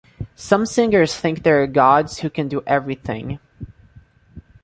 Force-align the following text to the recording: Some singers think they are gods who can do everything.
Some 0.33 0.65
singers 0.65 1.15
think 1.15 1.43
they 1.43 1.51
are 1.51 1.67
gods 1.67 2.21
who 2.21 2.31
can 2.31 2.47
do 2.47 2.63
everything. 2.65 3.37